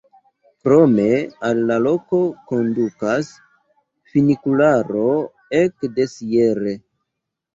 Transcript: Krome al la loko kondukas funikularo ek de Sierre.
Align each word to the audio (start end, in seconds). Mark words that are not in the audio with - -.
Krome 0.65 1.03
al 1.49 1.59
la 1.71 1.75
loko 1.87 2.21
kondukas 2.51 3.29
funikularo 4.13 5.05
ek 5.61 5.87
de 5.99 6.09
Sierre. 6.15 6.75